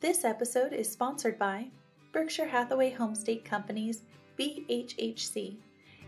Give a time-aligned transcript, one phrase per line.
[0.00, 1.66] This episode is sponsored by
[2.10, 4.00] Berkshire Hathaway Homestate Companies
[4.38, 5.58] BHHC,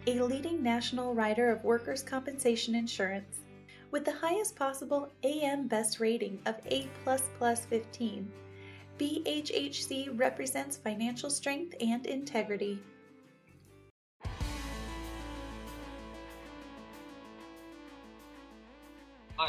[0.06, 3.40] a leading national writer of workers' compensation insurance.
[3.90, 6.88] With the highest possible AM Best rating of A++
[7.38, 8.32] 15,
[8.98, 12.78] BHHC represents financial strength and integrity.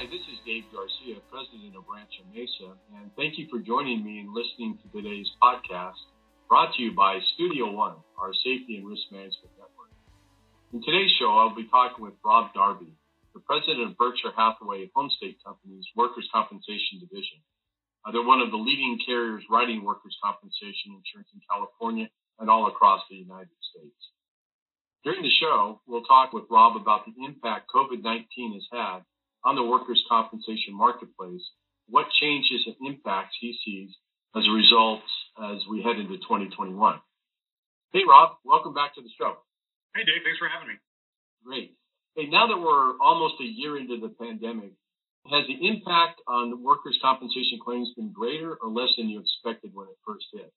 [0.04, 4.19] Hi, this is Dave Garcia, president of Rancho Mesa, and thank you for joining me
[4.19, 5.95] and listening to today's podcast
[6.51, 9.95] brought to you by Studio One, our safety and risk management network.
[10.75, 12.92] In today's show, I'll be talking with Rob Darby,
[13.31, 17.39] the president of Berkshire Hathaway Homestate Companies Workers' Compensation Division.
[18.04, 22.11] Uh, they're one of the leading carriers writing workers' compensation insurance in California
[22.43, 24.04] and all across the United States.
[25.07, 29.07] During the show, we'll talk with Rob about the impact COVID 19 has had
[29.43, 31.43] on the workers' compensation marketplace,
[31.88, 33.92] what changes and impacts he sees
[34.36, 35.03] as a result
[35.52, 36.73] as we head into 2021.
[37.92, 39.38] Hey, Rob, welcome back to the show.
[39.94, 40.78] Hey, Dave, thanks for having me.
[41.45, 41.78] Great.
[42.16, 44.73] Hey, now that we're almost a year into the pandemic,
[45.30, 49.72] has the impact on the workers' compensation claims been greater or less than you expected
[49.72, 50.52] when it first hit?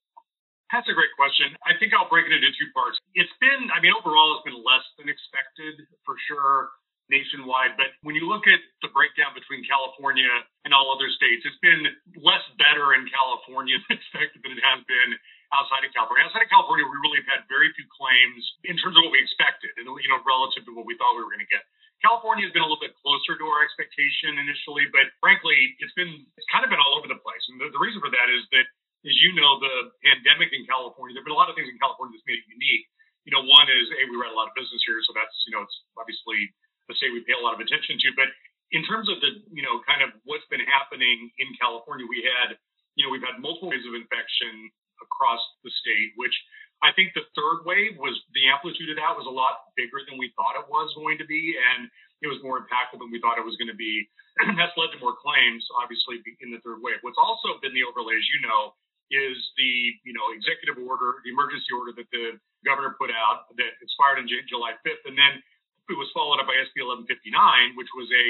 [0.71, 1.55] That's a great question.
[1.63, 2.99] I think I'll break it into two parts.
[3.15, 6.75] It's been, I mean, overall, it's been less than expected for sure
[7.07, 7.75] nationwide.
[7.79, 10.29] But when you look at the breakdown between California
[10.67, 11.87] and all other states, it's been
[12.19, 15.11] less better in California than expected than it has been
[15.55, 16.27] outside of California.
[16.27, 19.21] Outside of California, we really have had very few claims in terms of what we
[19.23, 21.63] expected and, you know, relative to what we thought we were going to get.
[22.03, 26.27] California has been a little bit closer to our expectation initially, but frankly, it's been,
[26.37, 27.41] it's kind of been all over the place.
[27.49, 28.67] And the, the reason for that is that,
[29.07, 31.79] as you know, the pandemic in California, there have been a lot of things in
[31.79, 32.85] California that's made it unique.
[33.25, 35.57] You know, one is, A, we write a lot of business here, so that's, you
[35.57, 36.53] know, it's obviously
[36.87, 38.09] to say we pay a lot of attention to.
[38.15, 38.31] But
[38.71, 42.55] in terms of the, you know, kind of what's been happening in California, we had,
[42.95, 46.33] you know, we've had multiple waves of infection across the state, which
[46.83, 50.19] I think the third wave was the amplitude of that was a lot bigger than
[50.19, 51.57] we thought it was going to be.
[51.57, 51.89] And
[52.21, 54.05] it was more impactful than we thought it was going to be.
[54.41, 57.01] And that's led to more claims, obviously, in the third wave.
[57.01, 58.73] What's also been the overlay, as you know,
[59.07, 59.71] is the
[60.03, 62.35] you know executive order, the emergency order that the
[62.67, 65.39] governor put out that expired on July 5th, and then
[65.87, 68.25] it was followed up by SB 1159, which was a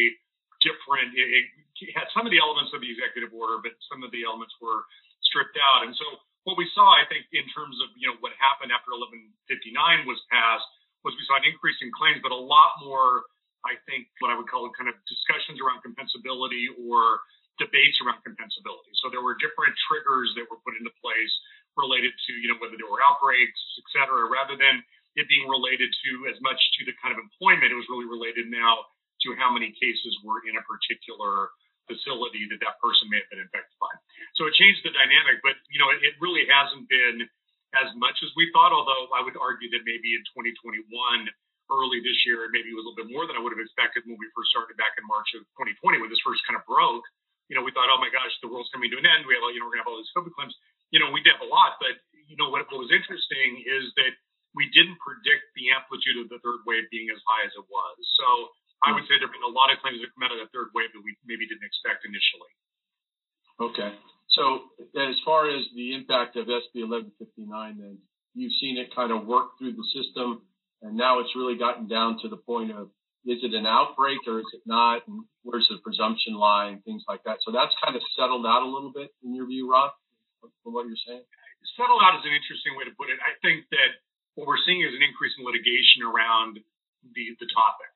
[0.62, 1.13] different.
[1.13, 1.50] It,
[1.81, 4.53] it had some of the elements of the executive order, but some of the elements
[4.62, 4.85] were
[5.25, 5.85] stripped out.
[5.85, 6.06] And so
[6.46, 10.17] what we saw, I think, in terms of you know what happened after 1159 was
[10.29, 10.66] passed,
[11.06, 13.28] was we saw an increase in claims, but a lot more,
[13.66, 17.22] I think, what I would call kind of discussions around compensability or
[17.57, 18.94] debates around compensability.
[19.01, 21.34] So there were different triggers that were put into place
[21.78, 24.81] related to you know whether there were outbreaks, et cetera, rather than
[25.17, 27.73] it being related to as much to the kind of employment.
[27.73, 28.85] It was really related now
[29.25, 31.50] to how many cases were in a particular
[31.89, 33.89] facility that that person may have been infected by.
[34.38, 37.25] So it changed the dynamic, but you know, it, it really hasn't been
[37.75, 38.69] as much as we thought.
[38.69, 40.85] Although I would argue that maybe in 2021,
[41.73, 44.05] early this year, maybe it was a little bit more than I would have expected
[44.05, 47.03] when we first started back in March of 2020 when this first kind of broke.
[47.51, 49.23] You know, we thought, oh my gosh, the world's coming to an end.
[49.23, 50.53] We have, you know, we're gonna have all these COVID claims.
[50.91, 51.95] You know, we did have a lot, but
[52.28, 54.11] you know what, what was interesting is that
[54.57, 57.95] we didn't predict the amplitude of the third wave being as high as it was.
[58.18, 58.28] So
[58.81, 60.50] I would say there have been a lot of claims that come out of the
[60.50, 62.53] third wave that we maybe didn't expect initially.
[63.62, 63.91] Okay.
[64.34, 67.46] So as far as the impact of SB 1159,
[67.78, 68.01] then
[68.34, 70.46] you've seen it kind of work through the system,
[70.81, 72.90] and now it's really gotten down to the point of
[73.25, 75.03] is it an outbreak or is it not?
[75.09, 77.44] And where's the presumption line, things like that.
[77.44, 79.91] So that's kind of settled out a little bit in your view, Rob,
[80.40, 81.25] from what you're saying.
[81.75, 83.19] Settled out is an interesting way to put it.
[83.19, 84.00] I think that
[84.38, 86.62] what we're seeing is an increase in litigation around
[87.18, 87.90] the, the topic.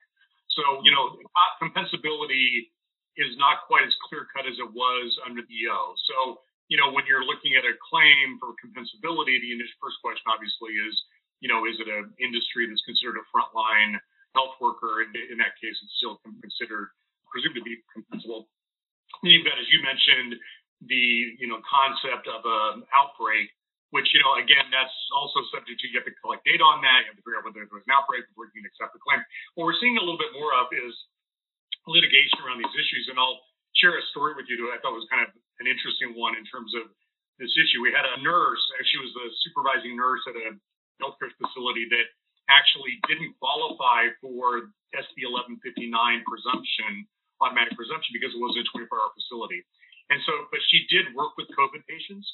[0.50, 1.14] So, you know,
[1.62, 2.66] compensability
[3.14, 5.94] is not quite as clear cut as it was under the EO.
[6.10, 10.26] So, you know, when you're looking at a claim for compensability, the initial first question
[10.26, 10.94] obviously is,
[11.38, 14.02] you know, is it an industry that's considered a frontline
[14.34, 15.06] health worker?
[15.06, 16.90] And in that case, it's still considered
[17.30, 18.50] presumed to be compensable.
[19.22, 20.42] You've got, as you mentioned,
[20.90, 23.48] the you know concept of an outbreak
[23.92, 27.04] which, you know, again, that's also subject to you have to collect data on that.
[27.04, 29.02] You have to figure out whether there was an outbreak before you can accept the
[29.04, 29.20] claim.
[29.54, 30.96] What we're seeing a little bit more of is
[31.84, 33.12] litigation around these issues.
[33.12, 33.44] And I'll
[33.76, 36.48] share a story with you that I thought was kind of an interesting one in
[36.48, 36.88] terms of
[37.36, 37.84] this issue.
[37.84, 40.56] We had a nurse, she was the supervising nurse at a
[41.00, 42.06] healthcare facility that
[42.48, 45.28] actually didn't qualify for SB
[45.60, 45.88] 1159
[46.24, 47.04] presumption,
[47.44, 49.60] automatic presumption, because it was a 24 hour facility.
[50.12, 52.24] And so, but she did work with COVID patients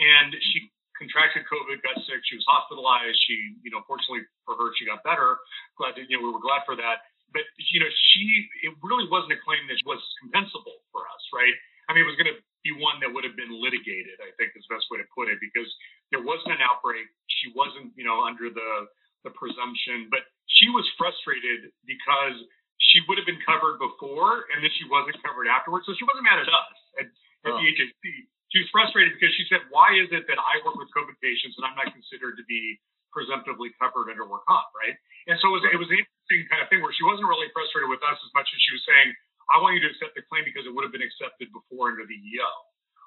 [0.00, 2.20] and she contracted COVID, got sick.
[2.26, 3.16] She was hospitalized.
[3.28, 5.38] She, you know, fortunately for her, she got better.
[5.76, 7.06] Glad that, you know, we were glad for that.
[7.30, 11.52] But, you know, she, it really wasn't a claim that was compensable for us, right?
[11.86, 14.56] I mean, it was going to be one that would have been litigated, I think
[14.58, 15.68] is the best way to put it because
[16.10, 17.06] there wasn't an outbreak.
[17.42, 18.90] She wasn't, you know, under the
[19.26, 22.38] the presumption, but she was frustrated because
[22.78, 25.82] she would have been covered before and then she wasn't covered afterwards.
[25.90, 27.58] So she wasn't mad at us at, at oh.
[27.58, 28.30] the HHC.
[28.56, 31.60] She was frustrated because she said, "Why is it that I work with COVID patients
[31.60, 32.80] and I'm not considered to be
[33.12, 34.96] presumptively covered under work comp, right?"
[35.28, 37.52] And so it was, it was an interesting kind of thing where she wasn't really
[37.52, 39.12] frustrated with us as much as she was saying,
[39.52, 42.08] "I want you to accept the claim because it would have been accepted before under
[42.08, 42.48] the EO."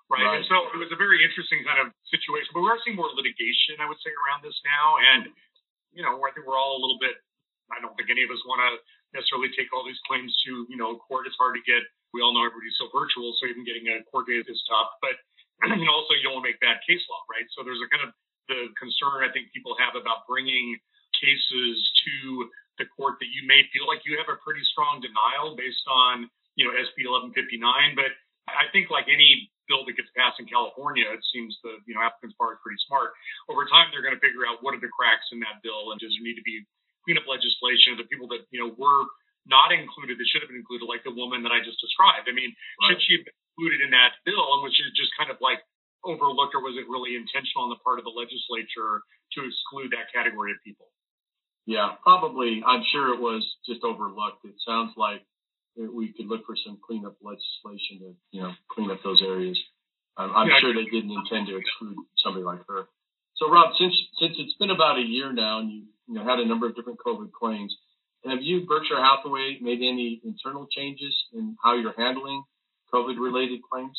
[0.10, 0.22] Right?
[0.22, 0.42] right.
[0.42, 2.50] And so it was a very interesting kind of situation.
[2.54, 4.98] But we are seeing more litigation, I would say, around this now.
[4.98, 5.30] And,
[5.94, 7.22] you know, I think we're all a little bit,
[7.70, 8.82] I don't think any of us want to
[9.14, 11.30] necessarily take all these claims to, you know, court.
[11.30, 14.26] It's hard to get, we all know everybody's so virtual, so even getting a court
[14.26, 14.98] date is tough.
[14.98, 15.22] But,
[15.86, 17.48] know, also you don't want to make bad case law, right?
[17.56, 18.12] So there's a kind of
[18.48, 20.80] the concern I think people have about bringing
[21.20, 21.76] cases
[22.08, 22.48] to
[22.82, 26.32] the court that you may feel like you have a pretty strong denial based on,
[26.56, 27.60] you know, SB 1159.
[27.94, 28.16] But
[28.48, 32.02] I think like any bill that gets passed in California, it seems the you know
[32.02, 33.14] applicants bar is pretty smart.
[33.52, 36.02] Over time, they're going to figure out what are the cracks in that bill, and
[36.02, 36.66] does there need to be
[37.06, 38.00] cleanup legislation?
[38.00, 39.06] The people that you know were
[39.46, 42.28] not included that should have been included, like the woman that I just described.
[42.28, 42.52] I mean,
[42.82, 42.98] right.
[42.98, 45.60] should she have been included in that bill, and was it just kind of like
[46.08, 49.04] overlooked, or was it really intentional on the part of the legislature
[49.36, 50.88] to exclude that category of people?
[51.68, 52.64] Yeah, probably.
[52.64, 54.48] I'm sure it was just overlooked.
[54.48, 55.28] It sounds like
[55.76, 59.60] we could look for some cleanup legislation to, you know, clean up those areas.
[60.18, 62.88] I'm, I'm yeah, sure they didn't intend to exclude somebody like her.
[63.36, 66.40] So, Rob, since since it's been about a year now, and you, you know, had
[66.40, 67.76] a number of different COVID claims,
[68.26, 72.44] have you, Berkshire Hathaway, made any internal changes in how you're handling
[72.94, 73.96] COVID-related claims?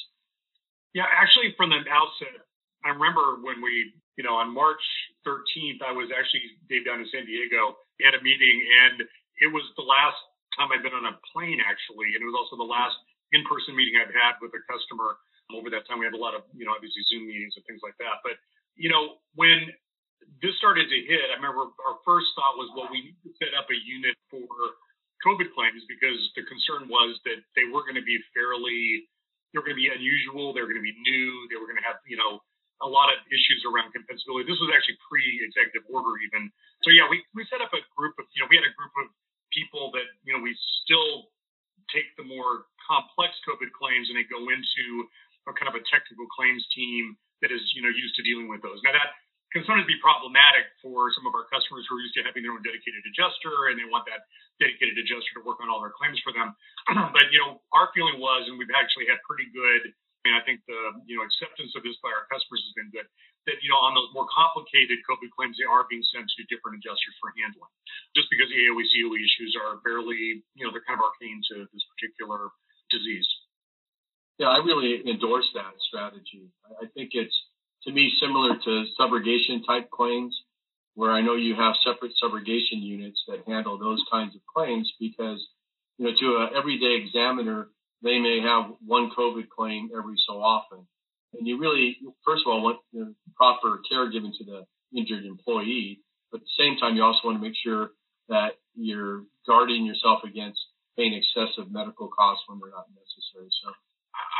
[0.92, 2.46] Yeah, actually, from the outset,
[2.82, 4.82] I remember when we, you know, on March
[5.22, 8.56] 13th, I was actually Dave down in San Diego at a meeting,
[8.86, 9.06] and
[9.40, 10.18] it was the last
[10.58, 12.96] time I've been on a plane actually, and it was also the last
[13.30, 15.20] in-person meeting I've had with a customer.
[15.50, 17.82] Over that time, we had a lot of, you know, obviously Zoom meetings and things
[17.82, 18.22] like that.
[18.22, 18.38] But,
[18.78, 19.66] you know, when
[20.38, 23.50] this started to hit, I remember our first thought was, well, we need to set
[23.58, 24.46] up a unit for
[25.24, 29.04] COVID claims because the concern was that they were going to be fairly,
[29.52, 31.80] they were going to be unusual, they were going to be new, they were going
[31.80, 32.40] to have, you know,
[32.80, 34.48] a lot of issues around compensability.
[34.48, 36.48] This was actually pre-executive order even.
[36.80, 38.92] So yeah, we, we set up a group of, you know, we had a group
[39.04, 39.12] of
[39.52, 41.28] people that, you know, we still
[41.92, 45.04] take the more complex COVID claims and they go into
[45.44, 48.64] a kind of a technical claims team that is, you know, used to dealing with
[48.64, 48.80] those.
[48.80, 49.12] Now that
[49.52, 52.54] can sometimes be problematic for some of our customers who are used to having their
[52.54, 54.24] own dedicated adjuster and they want that
[54.60, 56.52] dedicated adjuster to work on all their claims for them.
[57.16, 59.90] but, you know, our feeling was, and we've actually had pretty good
[60.20, 62.92] I mean, I think the you know acceptance of this by our customers has been
[62.92, 63.08] good.
[63.48, 66.76] That you know on those more complicated COVID claims, they are being sent to different
[66.76, 67.72] adjusters for handling,
[68.12, 71.64] just because the AOE COE issues are barely you know they're kind of arcane to
[71.72, 72.52] this particular
[72.92, 73.24] disease.
[74.36, 76.52] Yeah, I really endorse that strategy.
[76.68, 77.36] I think it's
[77.88, 80.36] to me similar to subrogation type claims,
[81.00, 85.40] where I know you have separate subrogation units that handle those kinds of claims because
[85.96, 87.68] you know to an everyday examiner
[88.04, 90.84] they may have one COVID claim every so often.
[91.32, 94.60] And you really, first of all, want know, proper care given to the
[94.92, 96.00] injured employee,
[96.32, 97.96] but at the same time, you also want to make sure
[98.28, 100.60] that you're guarding yourself against
[100.96, 103.48] paying excessive medical costs when they're not necessary.
[103.64, 103.72] So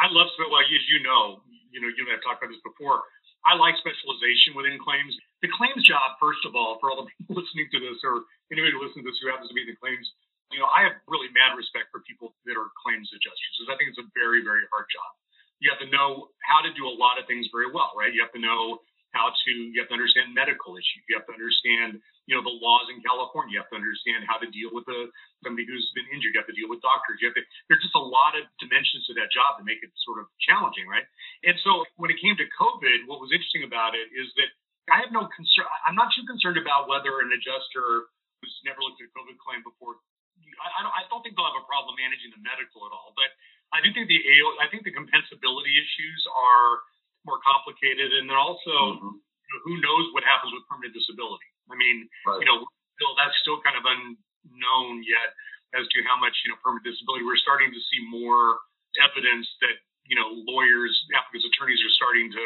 [0.03, 1.41] I love, well, as you know,
[1.73, 3.01] you know, you and I have talked about this before.
[3.45, 5.15] I like specialization within claims.
[5.41, 8.77] The claims job, first of all, for all the people listening to this or anybody
[8.77, 10.05] listens to this who happens to be in the claims
[10.51, 13.79] you know, I have really mad respect for people that are claims adjusters because I
[13.79, 15.11] think it's a very, very hard job.
[15.63, 18.11] You have to know how to do a lot of things very well, right?
[18.11, 18.83] You have to know
[19.15, 21.03] how to, you have to understand medical issues.
[21.11, 21.99] You have to understand,
[22.31, 23.59] you know, the laws in California.
[23.59, 25.11] You have to understand how to deal with a,
[25.43, 26.35] somebody who's been injured.
[26.35, 27.19] You have to deal with doctors.
[27.19, 29.91] You have to, there's just a lot of dimensions to that job that make it
[30.07, 31.07] sort of challenging, right?
[31.43, 34.51] And so when it came to COVID, what was interesting about it is that
[34.91, 35.67] I have no concern.
[35.87, 38.11] I'm not too concerned about whether an adjuster
[38.43, 40.03] who's never looked at a COVID claim before
[40.61, 43.33] I, don't, I don't think they'll have a problem managing the medical at all, but
[43.73, 46.83] I do think the AO, I think the compensability issues are
[47.25, 49.15] more complicated, and then also mm-hmm.
[49.21, 51.49] you know, who knows what happens with permanent disability.
[51.71, 52.41] I mean, right.
[52.43, 52.67] you know,
[52.99, 55.33] still that's still kind of unknown yet
[55.79, 57.23] as to how much you know permanent disability.
[57.23, 58.59] We're starting to see more
[58.99, 59.77] evidence that
[60.09, 62.45] you know lawyers, applicants, attorneys are starting to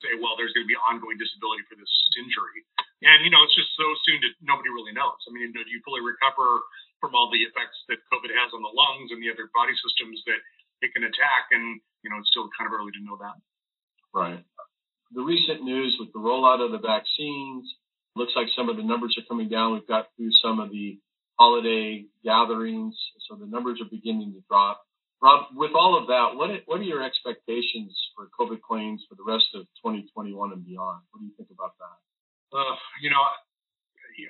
[0.00, 2.64] say, well, there's going to be ongoing disability for this injury,
[3.04, 5.20] and you know, it's just so soon that nobody really knows.
[5.24, 6.64] I mean, do you fully recover
[7.00, 10.20] from all the effects that COVID has on the lungs and the other body systems
[10.28, 10.40] that
[10.84, 11.48] it can attack.
[11.50, 13.36] And, you know, it's still kind of early to know that.
[14.12, 14.44] Right.
[15.12, 17.66] The recent news with the rollout of the vaccines
[18.14, 19.74] looks like some of the numbers are coming down.
[19.74, 21.00] We've got through some of the
[21.38, 22.94] holiday gatherings,
[23.26, 24.84] so the numbers are beginning to drop.
[25.20, 29.26] Rob, with all of that, what what are your expectations for COVID claims for the
[29.26, 31.04] rest of 2021 and beyond?
[31.12, 31.96] What do you think about that?
[32.56, 32.74] Uh,
[33.04, 33.20] you know,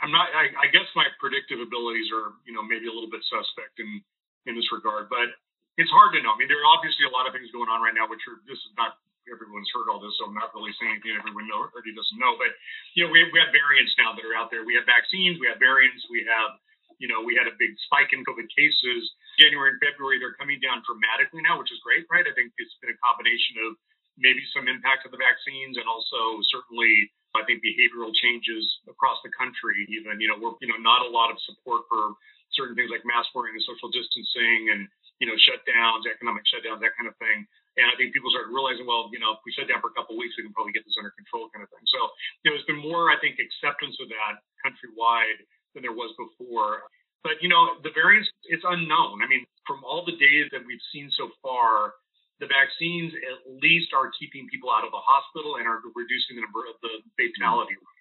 [0.02, 0.28] I'm not.
[0.35, 4.02] I, I, guess my predictive abilities are, you know, maybe a little bit suspect in
[4.50, 5.30] in this regard, but
[5.78, 6.35] it's hard to know.
[6.35, 8.42] I mean, there are obviously a lot of things going on right now, which are.
[8.50, 8.99] This is not
[9.30, 12.35] everyone's heard all this, so I'm not really saying anything everyone know, already doesn't know.
[12.35, 12.50] But
[12.99, 14.66] you know, we have, we have variants now that are out there.
[14.66, 15.38] We have vaccines.
[15.38, 16.02] We have variants.
[16.11, 16.59] We have,
[17.00, 19.02] you know, we had a big spike in COVID cases
[19.40, 22.28] January and February, they're coming down dramatically now, which is great, right?
[22.28, 23.80] I think it's been a combination of
[24.21, 29.33] maybe some impact of the vaccines and also certainly I think behavioral changes across the
[29.33, 29.87] country.
[29.88, 32.19] Even you know we're you know not a lot of support for
[32.52, 34.90] certain things like mask wearing and social distancing and
[35.23, 37.47] you know shutdowns, economic shutdowns, that kind of thing.
[37.78, 39.97] And I think people started realizing, well, you know, if we shut down for a
[39.97, 41.87] couple of weeks, we can probably get this under control, kind of thing.
[41.87, 42.00] So
[42.42, 46.87] you know, there's been more, I think, acceptance of that countrywide than there was before.
[47.23, 49.21] But you know, the variants it's unknown.
[49.23, 51.95] I mean, from all the data that we've seen so far,
[52.41, 56.45] the vaccines at least are keeping people out of the hospital and are reducing the
[56.45, 58.00] number of the fatality rate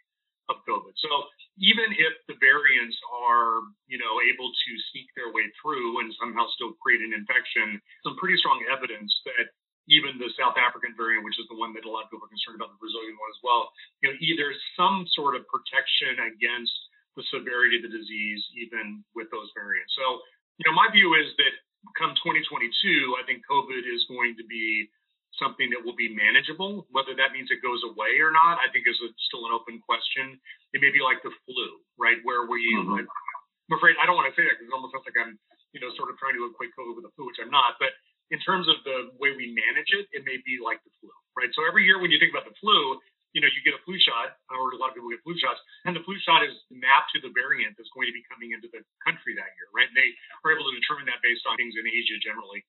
[0.50, 0.96] of COVID.
[0.98, 1.12] So
[1.60, 6.48] even if the variants are, you know, able to sneak their way through and somehow
[6.56, 9.52] still create an infection, some pretty strong evidence that
[9.92, 12.34] even the South African variant, which is the one that a lot of people are
[12.34, 13.70] concerned about, the Brazilian one as well,
[14.02, 16.74] you know, either some sort of protection against
[17.18, 19.94] the severity of the disease, even with those variants.
[19.98, 20.22] So,
[20.62, 21.54] you know, my view is that
[21.96, 22.70] come 2022,
[23.16, 24.92] I think COVID is going to be
[25.38, 26.90] something that will be manageable.
[26.92, 29.80] Whether that means it goes away or not, I think is a, still an open
[29.80, 30.36] question.
[30.76, 32.20] It may be like the flu, right?
[32.28, 33.06] Where we, mm-hmm.
[33.06, 35.38] I'm afraid I don't want to say that because it almost sounds like I'm,
[35.72, 37.78] you know, sort of trying to equate COVID with the flu, which I'm not.
[37.78, 37.94] But
[38.34, 41.50] in terms of the way we manage it, it may be like the flu, right?
[41.54, 42.98] So every year when you think about the flu,
[43.34, 45.62] you know, you get a flu shot, or a lot of people get flu shots,
[45.86, 48.66] and the flu shot is mapped to the variant that's going to be coming into
[48.74, 49.86] the country that year, right?
[49.86, 50.10] And they
[50.46, 52.66] are able to determine that based on things in Asia generally.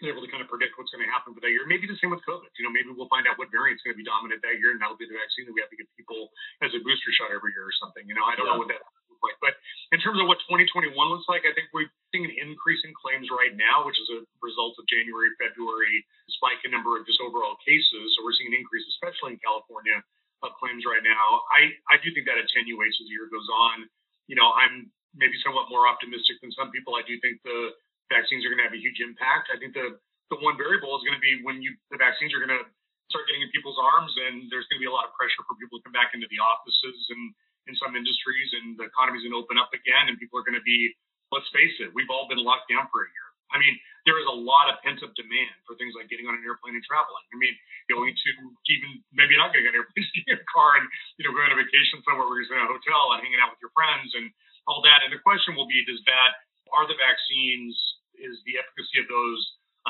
[0.00, 1.68] They're able to kind of predict what's going to happen for that year.
[1.68, 2.48] Maybe the same with COVID.
[2.56, 4.80] You know, maybe we'll find out what variant's going to be dominant that year, and
[4.80, 6.32] that'll be the vaccine that we have to give people
[6.64, 8.08] as a booster shot every year or something.
[8.08, 8.56] You know, I don't yeah.
[8.56, 8.80] know what that
[9.22, 9.38] looks.
[9.40, 9.56] But
[9.92, 13.28] in terms of what 2021 looks like, I think we're seeing an increase in claims
[13.30, 16.04] right now, which is a result of January, February
[16.40, 18.04] spike in number of just overall cases.
[18.16, 20.00] So we're seeing an increase, especially in California,
[20.40, 21.44] of claims right now.
[21.52, 23.88] I, I do think that attenuates as the year goes on.
[24.24, 26.96] You know, I'm maybe somewhat more optimistic than some people.
[26.96, 27.76] I do think the
[28.08, 29.52] vaccines are going to have a huge impact.
[29.52, 30.00] I think the
[30.30, 32.62] the one variable is going to be when you the vaccines are going to
[33.10, 35.58] start getting in people's arms, and there's going to be a lot of pressure for
[35.58, 37.34] people to come back into the offices and
[37.70, 40.58] in some industries, and the economy's going to open up again, and people are going
[40.58, 40.90] to be.
[41.30, 43.30] Let's face it, we've all been locked down for a year.
[43.54, 46.34] I mean, there is a lot of pent up demand for things like getting on
[46.34, 47.22] an airplane and traveling.
[47.30, 47.54] I mean,
[47.90, 48.30] going to
[48.70, 50.86] even maybe not getting on an airplane, getting a car and
[51.18, 53.54] you know going on a vacation somewhere where you're in a hotel and hanging out
[53.54, 54.30] with your friends and
[54.66, 55.06] all that.
[55.06, 57.74] And the question will be, does that are the vaccines
[58.14, 59.40] is the efficacy of those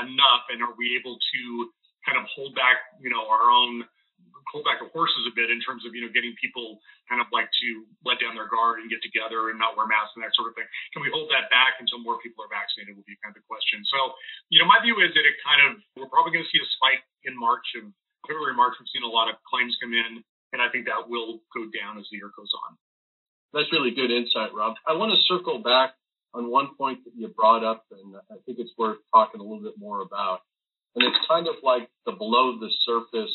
[0.00, 1.42] enough, and are we able to
[2.08, 3.84] kind of hold back you know our own
[4.48, 7.28] hold back the horses a bit in terms of you know getting people kind of
[7.28, 7.68] like to
[8.06, 10.54] let down their guard and get together and not wear masks and that sort of
[10.56, 10.68] thing.
[10.96, 12.96] Can we hold that back until more people are vaccinated?
[12.96, 13.84] Will be kind of the question.
[13.88, 14.16] So
[14.48, 16.68] you know my view is that it kind of we're probably going to see a
[16.80, 17.92] spike in March and
[18.24, 18.76] February March.
[18.80, 22.00] We've seen a lot of claims come in, and I think that will go down
[22.00, 22.76] as the year goes on.
[23.52, 24.78] That's really good insight, Rob.
[24.86, 25.98] I want to circle back
[26.34, 29.62] on one point that you brought up, and I think it's worth talking a little
[29.62, 30.40] bit more about.
[30.94, 33.34] And it's kind of like the below the surface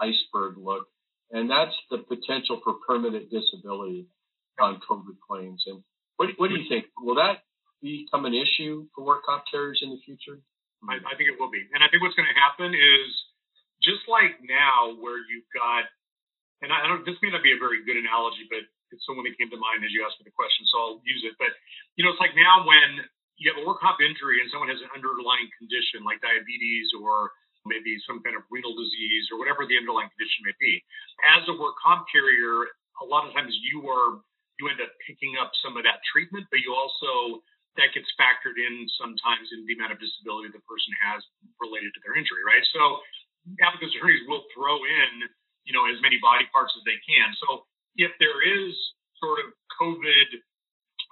[0.00, 0.88] iceberg look,
[1.30, 4.08] and that's the potential for permanent disability
[4.58, 5.62] on COVID claims.
[5.68, 5.84] And
[6.16, 6.86] what, what do you think?
[6.98, 7.44] Will that
[7.80, 10.40] become an issue for work comp carriers in the future?
[10.84, 11.60] I, I think it will be.
[11.76, 13.08] And I think what's going to happen is
[13.84, 15.88] just like now, where you've got,
[16.60, 19.36] and I don't, this may not be a very good analogy, but it's someone that
[19.40, 21.36] came to mind as you asked me the question, so I'll use it.
[21.40, 21.52] But,
[21.96, 23.06] you know, it's like now when
[23.40, 27.32] you have a work comp injury and someone has an underlying condition like diabetes or
[27.68, 30.80] maybe some kind of renal disease or whatever the underlying condition may be.
[31.36, 32.68] As a work comp carrier,
[33.00, 34.20] a lot of times you are
[34.60, 37.40] you end up picking up some of that treatment, but you also
[37.78, 41.24] that gets factored in sometimes in the amount of disability the person has
[41.62, 42.64] related to their injury, right?
[42.76, 43.00] So
[43.64, 45.24] applicants attorneys will throw in,
[45.64, 47.32] you know, as many body parts as they can.
[47.40, 47.64] So
[47.96, 48.74] if there is
[49.16, 50.28] sort of COVID,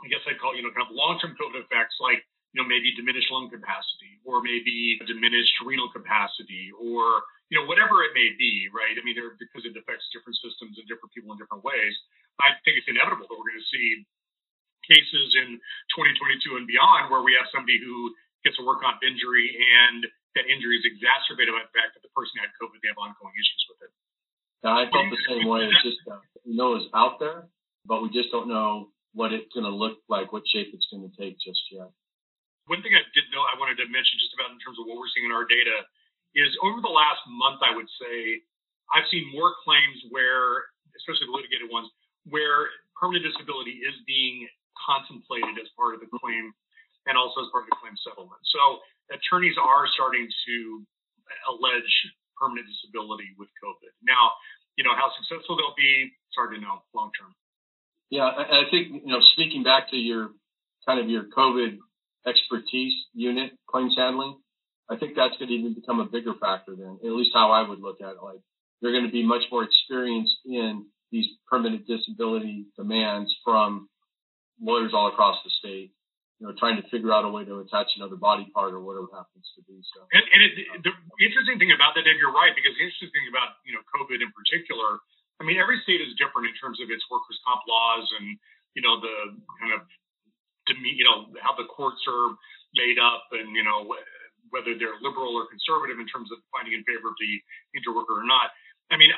[0.04, 2.20] I guess I'd call, you know, kind of long-term COVID effects like
[2.52, 8.00] you know, maybe diminished lung capacity or maybe diminished renal capacity or, you know, whatever
[8.04, 8.96] it may be, right?
[8.96, 11.92] I mean, because it affects different systems and different people in different ways.
[12.40, 14.08] I think it's inevitable that we're going to see
[14.88, 15.60] cases in
[15.92, 20.48] 2022 and beyond where we have somebody who gets a work comp injury and that
[20.48, 23.62] injury is exacerbated by the fact that the person had COVID, they have ongoing issues
[23.68, 23.92] with it.
[24.64, 25.68] I felt the same way.
[25.68, 27.46] It's just uh, we know it's out there,
[27.86, 31.06] but we just don't know what it's going to look like, what shape it's going
[31.06, 31.90] to take just yet.
[32.68, 35.00] One thing I did know I wanted to mention just about in terms of what
[35.00, 35.84] we're seeing in our data
[36.36, 38.44] is over the last month, I would say
[38.92, 41.88] I've seen more claims where, especially the litigated ones,
[42.28, 46.52] where permanent disability is being contemplated as part of the claim
[47.08, 48.40] and also as part of the claim settlement.
[48.52, 50.56] So attorneys are starting to
[51.48, 51.92] allege
[52.36, 53.92] permanent disability with COVID.
[54.04, 54.36] Now,
[54.76, 57.32] you know, how successful they'll be, it's hard to know long term.
[58.12, 60.32] Yeah, I think, you know, speaking back to your
[60.86, 61.76] kind of your COVID
[62.28, 64.36] expertise unit, claims handling,
[64.90, 67.68] I think that's going to even become a bigger factor then, at least how I
[67.68, 68.22] would look at it.
[68.22, 68.40] Like,
[68.80, 73.88] they're going to be much more experienced in these permanent disability demands from
[74.60, 75.92] lawyers all across the state
[76.38, 79.10] you know, trying to figure out a way to attach another body part or whatever
[79.10, 79.74] happens to be.
[79.90, 80.52] So, and, and it,
[80.86, 80.94] the
[81.26, 84.22] interesting thing about that, Dave, you're right, because the interesting thing about you know COVID
[84.22, 85.02] in particular,
[85.42, 88.38] I mean, every state is different in terms of its workers' comp laws and
[88.78, 89.82] you know the kind of
[90.82, 92.36] you know how the courts are
[92.76, 93.88] made up and you know
[94.50, 97.32] whether they're liberal or conservative in terms of finding in favor of the
[97.76, 98.52] injured worker or not.
[98.88, 99.12] I mean,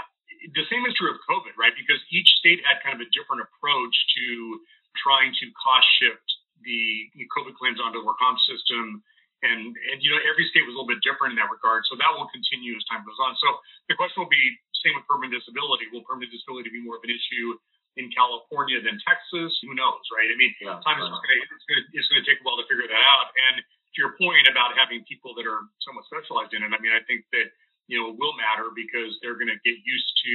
[0.55, 1.75] the same is true of COVID, right?
[1.77, 4.59] Because each state had kind of a different approach to
[4.99, 6.27] trying to cost shift
[6.67, 9.01] the COVID claims onto the work comp system.
[9.41, 11.89] And, and, you know, every state was a little bit different in that regard.
[11.89, 13.33] So that will continue as time goes on.
[13.41, 13.49] So
[13.89, 15.89] the question will be same with permanent disability.
[15.89, 17.57] Will permanent disability be more of an issue
[17.99, 19.51] in California than Texas?
[19.67, 20.31] Who knows, right?
[20.31, 22.59] I mean, yeah, time is going to, it's going it's going to take a while
[22.61, 23.35] to figure that out.
[23.35, 26.95] And to your point about having people that are somewhat specialized in it, I mean,
[26.95, 27.51] I think that,
[27.91, 30.35] you know, it will matter because they're going to get used to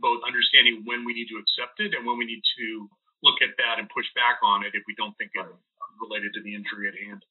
[0.00, 2.88] both understanding when we need to accept it and when we need to
[3.24, 5.48] look at that and push back on it if we don't think it's
[6.00, 7.22] related to the injury at hand.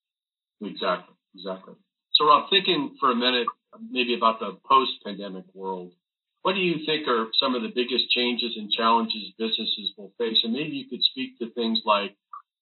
[0.61, 1.75] Exactly, exactly.
[2.15, 3.47] So, Rob, thinking for a minute
[3.89, 5.93] maybe about the post-pandemic world,
[6.41, 10.41] what do you think are some of the biggest changes and challenges businesses will face?
[10.43, 12.15] And maybe you could speak to things like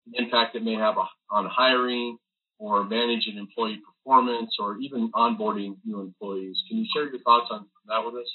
[0.05, 0.95] the impact it may have
[1.31, 2.17] on hiring
[2.59, 6.59] or managing employee performance or even onboarding new employees.
[6.67, 8.27] Can you share your thoughts on that with us?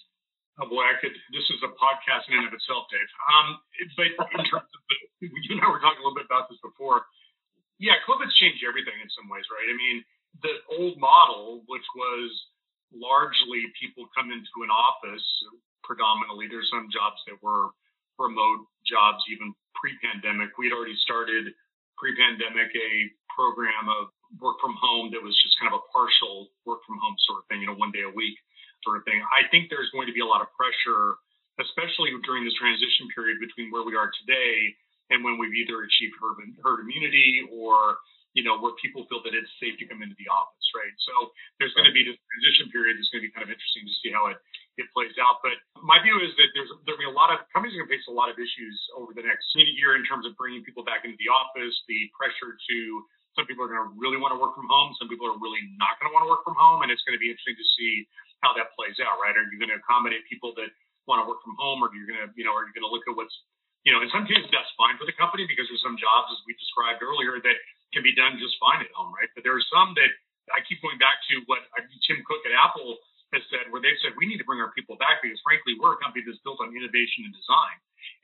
[0.57, 1.13] Oh boy, I could.
[1.35, 3.11] This is a podcast in and of itself, Dave.
[3.27, 3.59] Um,
[3.99, 4.07] but
[4.39, 4.81] in terms of
[5.21, 7.05] you and I were talking a little bit about this before.
[7.83, 9.67] Yeah, COVID's changed everything in some ways, right?
[9.67, 10.07] I mean,
[10.47, 12.31] the old model, which was
[12.93, 15.25] largely people come into an office,
[15.85, 16.49] predominantly.
[16.49, 17.71] There's some jobs that were
[18.19, 20.57] remote jobs, even pre-pandemic.
[20.57, 21.53] We'd already started
[22.01, 22.91] pre-pandemic a
[23.31, 27.15] program of work from home that was just kind of a partial work from home
[27.29, 28.35] sort of thing, you know, one day a week
[28.83, 29.23] sort of thing.
[29.31, 31.21] I think there's going to be a lot of pressure,
[31.61, 34.75] especially during this transition period between where we are today
[35.13, 38.01] and when we've either achieved herd, herd immunity or
[38.35, 40.95] you know, where people feel that it's safe to come into the office, right?
[41.07, 41.31] So
[41.63, 43.95] there's going to be this transition period that's going to be kind of interesting to
[44.03, 44.39] see how it,
[44.77, 45.39] it plays out.
[45.41, 45.55] But
[45.87, 48.07] my view is that there's there'll be a lot of companies are going to face
[48.11, 51.17] a lot of issues over the next year in terms of bringing people back into
[51.23, 52.79] the office, the pressure to
[53.35, 54.95] some people are going to really want to work from home.
[54.99, 57.19] Some people are really not going to want to work from home, and it's going
[57.19, 58.07] to be interesting to see
[58.47, 59.35] how that plays out, right?
[59.35, 60.71] Are you going to accommodate people that
[61.11, 62.87] want to work from home, or are you going to, you know, are you going
[62.87, 63.35] to look at what's,
[63.83, 66.41] you know, in some cases that's fine for the company because there's some jobs, as
[66.47, 67.59] we described earlier, that
[67.95, 69.31] can be done just fine at home, right?
[69.33, 70.11] But there are some that
[70.51, 71.63] I keep going back to what
[72.05, 72.99] Tim Cook at Apple
[73.33, 75.97] has said, where they've said we need to bring our people back because, frankly, we're
[75.97, 77.77] a company that's built on innovation and design,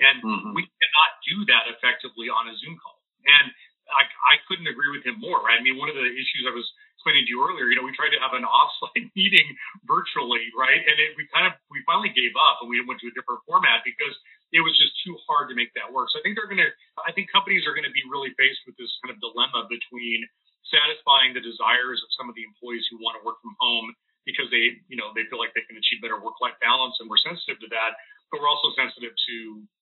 [0.03, 0.53] and mm-hmm.
[0.53, 2.99] we cannot do that effectively on a Zoom call.
[3.25, 3.55] And
[3.91, 5.41] I, I couldn't agree with him more.
[5.43, 5.59] Right?
[5.59, 6.67] I mean, one of the issues I was
[7.01, 9.49] explaining to you earlier, you know, we tried to have an offsite meeting
[9.89, 10.79] virtually, right?
[10.85, 13.41] And it, we kind of, we finally gave up and we went to a different
[13.49, 14.15] format because
[14.51, 16.11] it was just too hard to make that work.
[16.11, 16.71] So I think they're going to,
[17.03, 20.27] I think companies are going to be really faced with this kind of dilemma between
[20.67, 23.95] satisfying the desires of some of the employees who want to work from home
[24.29, 27.21] because they, you know, they feel like they can achieve better work-life balance and we're
[27.23, 27.97] sensitive to that,
[28.29, 29.37] but we're also sensitive to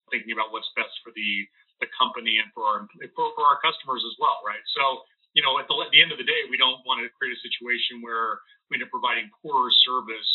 [0.09, 1.45] thinking about what's best for the,
[1.85, 4.63] the company and for our, for, for our customers as well, right?
[4.79, 5.05] So
[5.37, 7.37] you know, at the, at the end of the day, we don't want to create
[7.37, 10.31] a situation where we end up providing poorer service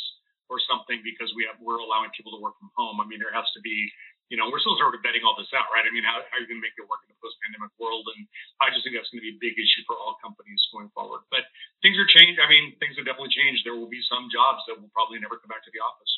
[0.51, 3.01] or something because we have we're allowing people to work from home.
[3.01, 3.89] I mean, there has to be,
[4.31, 5.83] you know, we're still sort of betting all this out, right?
[5.83, 8.07] I mean, how, how are you going to make it work in the post-pandemic world?
[8.15, 8.25] And
[8.63, 11.27] I just think that's going to be a big issue for all companies going forward.
[11.29, 11.45] But
[11.83, 12.39] things are changed.
[12.39, 13.67] I mean, things have definitely changed.
[13.67, 16.12] There will be some jobs that will probably never come back to the office.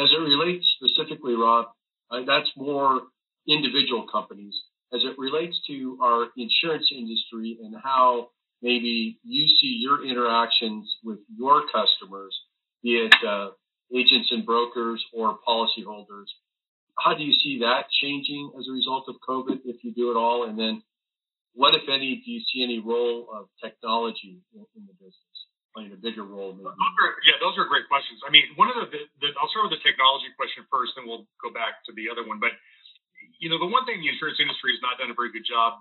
[0.00, 1.74] As it relates specifically, Rob,
[2.10, 3.10] uh, that's more
[3.46, 4.54] individual companies
[4.92, 8.28] as it relates to our insurance industry and how
[8.62, 12.34] maybe you see your interactions with your customers,
[12.82, 13.50] be it uh,
[13.94, 16.26] agents and brokers or policyholders.
[16.98, 20.18] How do you see that changing as a result of COVID, if you do at
[20.18, 20.50] all?
[20.50, 20.82] And then,
[21.54, 25.36] what, if any, do you see any role of technology in, in the business
[25.74, 26.58] playing a bigger role?
[26.58, 26.66] Maybe?
[27.22, 28.18] yeah, those are great questions.
[28.26, 31.06] I mean, one of the, the, the I'll start with the technology question first, and
[31.06, 32.42] we'll go back to the other one.
[32.42, 32.58] But
[33.38, 35.78] you know, the one thing the insurance industry has not done a very good job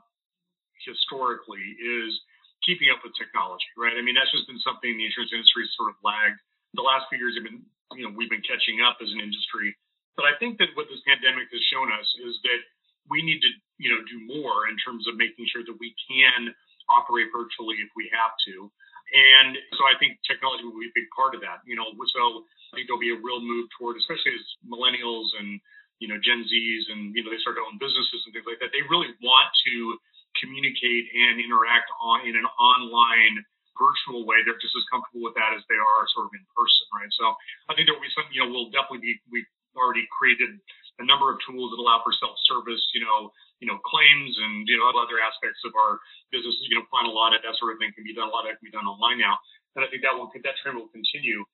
[0.85, 2.13] historically is
[2.61, 3.97] keeping up with technology, right?
[3.97, 6.37] I mean, that's just been something the insurance industry has sort of lagged.
[6.77, 7.65] The last few years have been,
[7.97, 9.73] you know, we've been catching up as an industry.
[10.17, 12.61] But I think that what this pandemic has shown us is that
[13.07, 16.51] we need to, you know, do more in terms of making sure that we can
[16.89, 18.67] operate virtually if we have to.
[19.07, 21.63] And so I think technology will be a big part of that.
[21.63, 25.61] You know, so I think there'll be a real move toward, especially as millennials and
[26.03, 28.59] you know Gen Zs and you know they start to own businesses and things like
[28.59, 28.75] that.
[28.75, 29.95] They really want to
[30.43, 33.41] communicate and interact on in an online
[33.79, 34.43] virtual way.
[34.43, 37.11] They're just as comfortable with that as they are sort of in person, right?
[37.15, 37.31] So
[37.71, 38.27] I think there will be some.
[38.35, 39.13] You know, we'll definitely be.
[39.31, 40.57] We've already created
[40.97, 42.83] a number of tools that allow for self-service.
[42.97, 45.97] You know, you know claims and you know other aspects of our
[46.29, 46.53] business.
[46.69, 48.29] You know, final audit that sort of thing can be done.
[48.29, 49.37] A lot of that can be done online now,
[49.77, 51.45] and I think that will that trend will continue.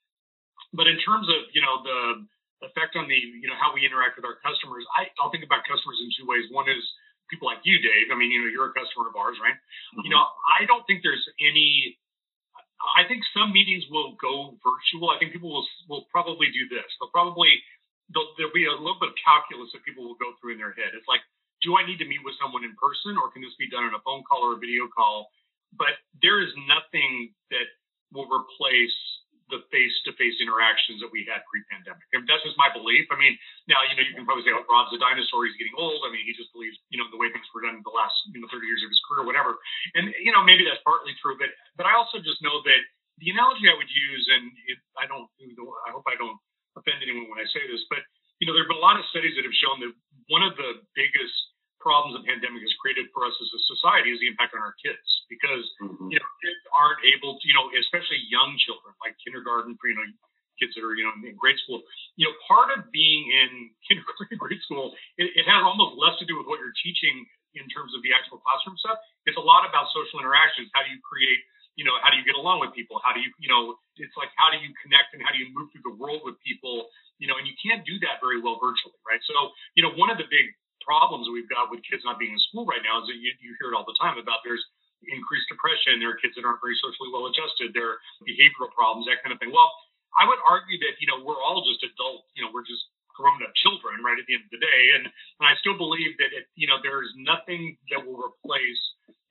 [0.75, 2.27] But in terms of you know the
[2.67, 5.63] effect on the you know how we interact with our customers, I, I'll think about
[5.67, 6.47] customers in two ways.
[6.51, 6.83] One is
[7.31, 8.12] people like you, Dave.
[8.12, 9.55] I mean, you know, you're a customer of ours, right?
[9.55, 10.03] Mm-hmm.
[10.07, 10.23] You know,
[10.59, 11.99] I don't think there's any.
[12.83, 15.07] I think some meetings will go virtual.
[15.07, 16.83] I think people will will probably do this.
[16.99, 17.63] They'll probably
[18.13, 20.93] there'll, be a little bit of calculus that people will go through in their head.
[20.93, 21.26] It's like,
[21.65, 23.95] do I need to meet with someone in person, or can this be done on
[23.95, 25.32] a phone call or a video call?
[25.73, 27.67] But there is nothing that
[28.13, 28.93] will replace
[29.52, 32.06] the face-to-face interactions that we had pre-pandemic.
[32.15, 33.06] And that's just my belief.
[33.12, 33.36] I mean,
[33.67, 36.10] now you know you can probably say, "Oh, Rob's a dinosaur; he's getting old." I
[36.10, 38.39] mean, he just believes you know the way things were done in the last you
[38.39, 39.60] know 30 years of his career, whatever.
[39.93, 42.82] And you know maybe that's partly true, but but I also just know that
[43.21, 45.30] the analogy I would use, and it, I don't,
[45.86, 46.39] I hope I don't
[46.77, 48.01] offend anyone when I say this, but
[48.41, 49.93] you know there have been a lot of studies that have shown that
[50.31, 51.36] one of the biggest
[51.83, 54.71] problems the pandemic has created for us as a society is the impact on our
[54.79, 56.07] kids because mm-hmm.
[56.07, 60.07] you know kids aren't able to you know especially young children like kindergarten you know
[60.55, 61.83] kids that are you know in grade school
[62.15, 66.25] you know part of being in kindergarten grade school it, it has almost less to
[66.25, 67.27] do with what you're teaching
[67.59, 68.95] in terms of the actual classroom stuff
[69.27, 71.43] it's a lot about social interactions how do you create
[71.75, 74.13] you know how do you get along with people how do you you know it's
[74.17, 76.89] like how do you connect and how do you move through the world with people
[77.17, 79.33] you know and you can't do that very well virtually right so
[79.73, 82.67] you know one of the big problems we've got with kids not being in school
[82.67, 84.62] right now is that you, you hear it all the time about there's
[85.12, 89.07] increased depression, there are kids that aren't very socially well adjusted, there are behavioral problems,
[89.07, 89.51] that kind of thing.
[89.51, 89.67] Well,
[90.15, 92.86] I would argue that, you know, we're all just adult, you know, we're just
[93.17, 94.81] grown up children, right, at the end of the day.
[94.97, 98.81] And, and I still believe that, it, you know, there's nothing that will replace,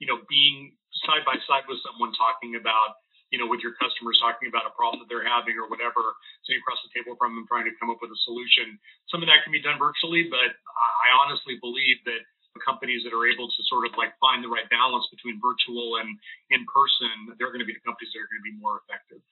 [0.03, 0.75] you know, being
[1.07, 4.73] side by side with someone talking about you know, with your customers talking about a
[4.77, 6.13] problem that they're having or whatever,
[6.45, 8.77] sitting across the table from them trying to come up with a solution.
[9.09, 12.21] Some of that can be done virtually, but I honestly believe that
[12.61, 16.13] companies that are able to sort of like find the right balance between virtual and
[16.53, 19.25] in person, they're going to be the companies that are going to be more effective.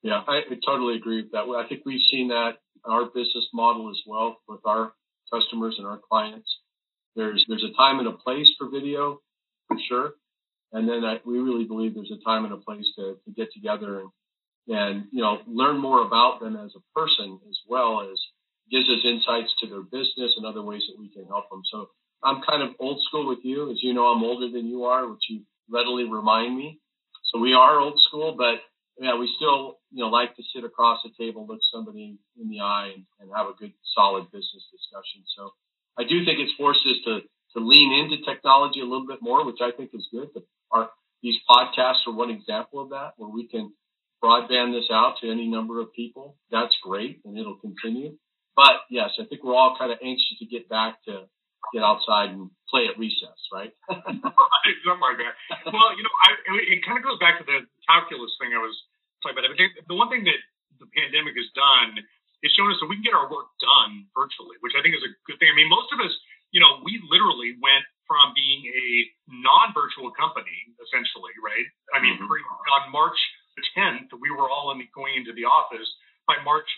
[0.00, 1.44] Yeah, I totally agree with that.
[1.44, 4.96] I think we've seen that in our business model as well with our
[5.28, 6.48] customers and our clients.
[7.12, 9.20] There's there's a time and a place for video,
[9.68, 10.16] for sure.
[10.72, 13.48] And then I, we really believe there's a time and a place to, to get
[13.52, 14.10] together and,
[14.68, 18.18] and, you know, learn more about them as a person as well as
[18.70, 21.62] gives us insights to their business and other ways that we can help them.
[21.72, 21.88] So
[22.22, 23.70] I'm kind of old school with you.
[23.70, 26.80] As you know, I'm older than you are, which you readily remind me.
[27.32, 28.60] So we are old school, but
[28.98, 32.60] yeah, we still, you know, like to sit across the table, look somebody in the
[32.60, 35.22] eye and, and have a good, solid business discussion.
[35.36, 35.52] So
[35.96, 37.20] I do think it's forced us to,
[37.56, 40.28] to lean into technology a little bit more, which I think is good.
[40.34, 40.90] But our,
[41.22, 43.72] these podcasts are one example of that, where we can
[44.22, 46.36] broadband this out to any number of people.
[46.50, 48.18] That's great, and it'll continue.
[48.56, 51.30] But yes, I think we're all kind of anxious to get back to
[51.74, 53.70] get outside and play at recess, right?
[53.90, 55.34] Something like that.
[55.70, 56.28] Well, you know, I,
[56.66, 58.74] it kind of goes back to the calculus thing I was
[59.22, 59.54] talking about.
[59.54, 60.40] The one thing that
[60.78, 62.02] the pandemic has done
[62.42, 65.02] is shown us that we can get our work done virtually, which I think is
[65.02, 65.50] a good thing.
[65.50, 66.14] I mean, most of us,
[66.54, 68.88] you know, we literally went from being a
[69.28, 71.68] non-virtual company, essentially, right?
[71.92, 72.74] I mean, mm-hmm.
[72.80, 73.20] on March
[73.76, 75.86] 10th, we were all in the, going into the office.
[76.24, 76.68] By March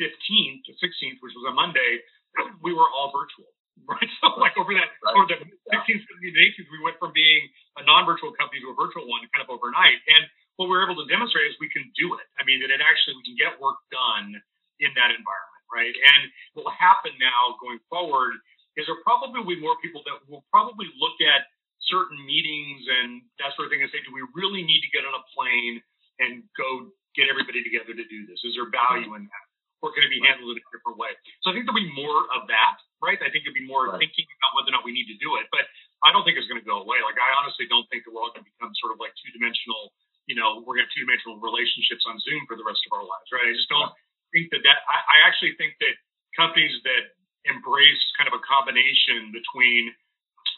[0.00, 2.04] 15th to 16th, which was a Monday,
[2.64, 3.48] we were all virtual,
[3.90, 4.10] right?
[4.20, 5.16] So, like over that, right.
[5.16, 5.40] over the
[5.72, 7.48] 16th, 17th, and 18th, we went from being
[7.80, 10.00] a non-virtual company to a virtual one, kind of overnight.
[10.08, 12.26] And what we were able to demonstrate is we can do it.
[12.40, 14.36] I mean, that it actually we can get work done
[14.80, 15.92] in that environment, right?
[15.92, 16.20] And
[16.56, 18.36] what will happen now going forward
[18.76, 21.48] is there probably will be more people that will probably look at
[21.88, 25.04] certain meetings and that sort of thing and say, do we really need to get
[25.08, 25.80] on a plane
[26.20, 28.40] and go get everybody together to do this?
[28.44, 29.46] Is there value in that?
[29.84, 31.12] Or can it be handled in a different way?
[31.44, 33.20] So I think there'll be more of that, right?
[33.20, 34.00] I think there'll be more right.
[34.00, 35.46] thinking about whether or not we need to do it.
[35.52, 35.68] But
[36.00, 37.00] I don't think it's going to go away.
[37.04, 39.30] Like I honestly don't think that we're all going to become sort of like two
[39.36, 39.92] dimensional,
[40.24, 42.96] you know, we're going to have two dimensional relationships on Zoom for the rest of
[42.96, 43.46] our lives, right?
[43.46, 43.92] I just don't
[44.32, 45.94] think that that, I, I actually think that
[46.36, 47.15] companies that
[47.46, 49.94] embrace kind of a combination between,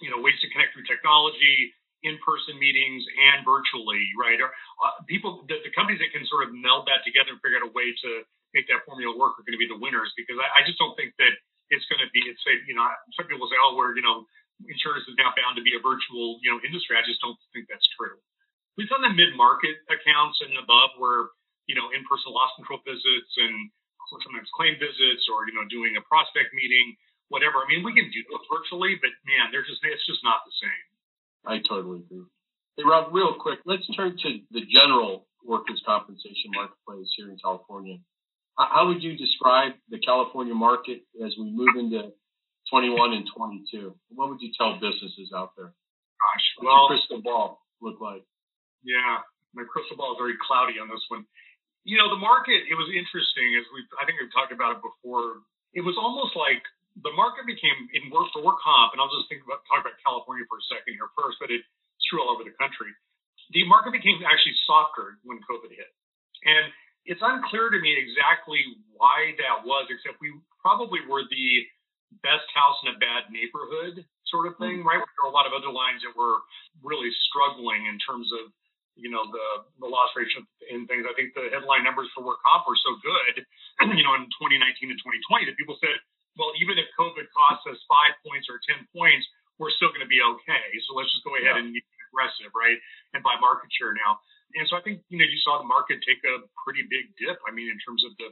[0.01, 1.73] you know, ways to connect through technology
[2.07, 3.03] in-person meetings
[3.35, 4.39] and virtually, right?
[4.39, 7.67] Uh, people, the, the, companies that can sort of meld that together and figure out
[7.67, 8.23] a way to
[8.55, 10.95] make that formula work are going to be the winners because I, I just don't
[10.95, 11.35] think that
[11.75, 12.23] it's going to be.
[12.31, 12.87] It's say, you know,
[13.19, 14.25] some people say, oh, we're you know,
[14.67, 16.97] insurance is now bound to be a virtual you know industry.
[16.97, 18.17] I just don't think that's true.
[18.79, 21.35] We've done the mid-market accounts and above where
[21.69, 23.69] you know in-person loss control visits and
[24.11, 26.97] sometimes claim visits or you know doing a prospect meeting,
[27.29, 27.61] whatever.
[27.63, 30.55] I mean, we can do those virtually, but man, they're just it's just not the
[30.59, 30.85] same.
[31.47, 32.27] I totally agree.
[32.77, 37.99] Hey, Rob, real quick, let's turn to the general workers' compensation marketplace here in California.
[38.59, 42.11] How would you describe the California market as we move into
[42.71, 43.95] 21 and 22?
[44.11, 45.71] What would you tell businesses out there?
[45.71, 48.27] Gosh, What's well, your crystal ball look like?
[48.83, 49.23] Yeah,
[49.55, 51.25] my crystal ball is very cloudy on this one.
[51.87, 54.81] You know, the market, it was interesting as we I think we've talked about it
[54.83, 55.43] before.
[55.77, 56.63] It was almost like
[57.05, 59.97] the market became in work for work comp, and I'll just think about talk about
[60.03, 61.67] California for a second here first, but it's
[62.11, 62.91] true all over the country.
[63.55, 65.91] The market became actually softer when COVID hit,
[66.45, 66.69] and
[67.09, 68.61] it's unclear to me exactly
[68.93, 71.49] why that was, except we probably were the
[72.21, 74.89] best house in a bad neighborhood sort of thing, mm-hmm.
[74.89, 75.01] right?
[75.01, 76.45] There were a lot of other lines that were
[76.85, 78.53] really struggling in terms of
[78.99, 79.47] you know the
[79.79, 80.43] the loss ratio
[80.75, 81.07] and things.
[81.07, 83.47] I think the headline numbers for work comp were so good,
[83.99, 85.97] you know, in 2019 and 2020 that people said
[86.39, 89.27] well, even if COVID costs us five points or 10 points,
[89.59, 90.65] we're still going to be okay.
[90.87, 91.61] So let's just go ahead yeah.
[91.61, 92.79] and be aggressive, right?
[93.13, 94.23] And buy market share now.
[94.55, 97.37] And so I think, you know, you saw the market take a pretty big dip.
[97.45, 98.31] I mean, in terms of the,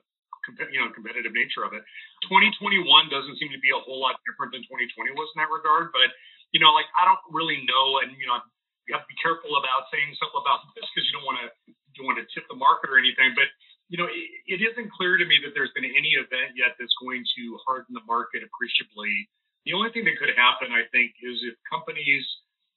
[0.70, 1.82] you know, competitive nature of it.
[2.30, 5.90] 2021 doesn't seem to be a whole lot different than 2020 was in that regard.
[5.90, 6.14] But,
[6.54, 8.00] you know, like I don't really know.
[8.06, 8.38] And, you know,
[8.86, 11.50] you have to be careful about saying something about this because you don't want to,
[11.98, 13.34] don't want to tip the market or anything.
[13.34, 13.50] But,
[13.90, 16.94] you know, it, it isn't clear to me that there's been any event yet that's
[17.02, 19.26] going to harden the market appreciably.
[19.66, 22.22] The only thing that could happen, I think, is if companies,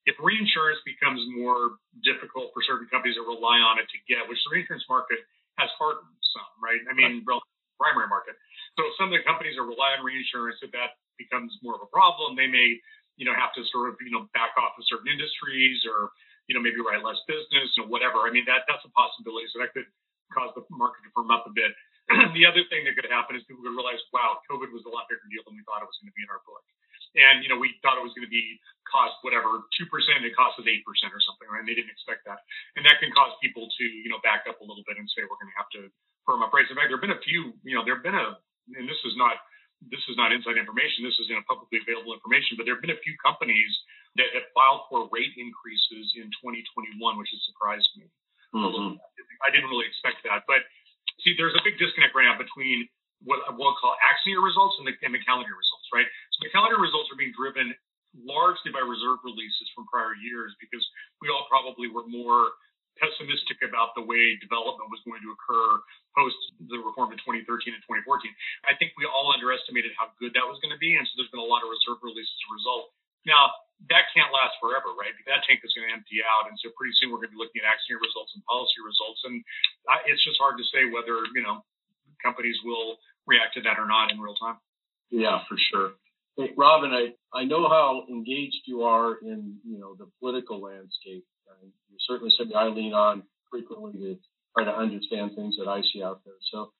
[0.09, 4.41] if reinsurance becomes more difficult for certain companies that rely on it to get, which
[4.49, 5.21] the reinsurance market
[5.61, 6.81] has hardened some, right?
[6.89, 7.41] I mean, right.
[7.77, 8.33] primary market.
[8.73, 11.91] So some of the companies that rely on reinsurance, if that becomes more of a
[11.91, 12.79] problem, they may,
[13.19, 16.15] you know, have to sort of, you know, back off of certain industries or,
[16.47, 18.23] you know, maybe write less business or whatever.
[18.23, 19.51] I mean, that that's a possibility.
[19.51, 19.85] So that could
[20.31, 21.75] cause the market to firm up a bit.
[22.37, 25.05] the other thing that could happen is people could realize, wow, COVID was a lot
[25.11, 26.63] bigger deal than we thought it was going to be in our book.
[27.17, 30.61] And, you know, we thought it was going to be cost whatever, 2%, it cost
[30.61, 31.65] us 8% or something, right?
[31.65, 32.45] And they didn't expect that.
[32.77, 35.25] And that can cause people to, you know, back up a little bit and say,
[35.25, 35.81] we're going to have to
[36.25, 36.69] firm up rates.
[36.69, 38.37] In fact, there have been a few, you know, there have been a,
[38.77, 39.41] and this is not,
[39.87, 41.07] this is not inside information.
[41.07, 43.71] This is in know, publicly available information, but there have been a few companies
[44.19, 48.11] that have filed for rate increases in 2021, which has surprised me.
[48.51, 48.99] Mm-hmm.
[49.45, 50.43] I didn't really expect that.
[50.49, 50.67] But
[51.23, 52.89] see, there's a big disconnect right now between
[53.23, 56.07] what we'll call accident year results and the, and the calendar results, right?
[56.35, 57.71] So the calendar results are being driven
[58.15, 60.81] largely by reserve releases from prior years because
[61.21, 62.57] we all probably were more
[62.99, 65.79] pessimistic about the way development was going to occur
[66.13, 68.05] post the reform in 2013 and 2014.
[68.67, 71.31] I think we all underestimated how good that was going to be, and so there's
[71.31, 72.91] been a lot of reserve releases as a result.
[73.23, 73.51] Now,
[73.87, 75.15] that can't last forever, right?
[75.23, 77.41] That tank is going to empty out, and so pretty soon we're going to be
[77.41, 79.39] looking at accident results and policy results, and
[80.07, 81.63] it's just hard to say whether you know
[82.19, 84.59] companies will react to that or not in real time.
[85.11, 85.95] Yeah, for sure.
[86.35, 91.23] Hey, Robin, I, I know how engaged you are in you know the political landscape.
[91.49, 94.17] Uh, you're certainly something I lean on frequently to
[94.55, 96.35] try to understand things that I see out there.
[96.51, 96.71] So